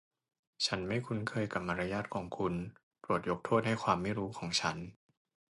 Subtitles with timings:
[0.65, 2.53] ฉันไม่คุ้นเคยกับมารยาทของคุณ
[3.01, 4.77] โปรดยกโทษให้ความไม่รู้ของฉัน